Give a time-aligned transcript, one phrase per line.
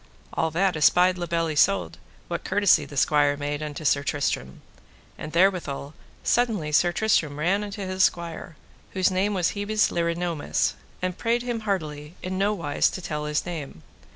[0.33, 4.63] All that espied La Beale Isoud, what courtesy the squire made unto Sir Tristram.
[5.15, 5.93] And therewithal
[6.23, 8.55] suddenly Sir Tristram ran unto his squire,
[8.93, 13.25] whose name was Hebes le Renoumes, and prayed him heartily in no wise to tell
[13.25, 13.83] his name.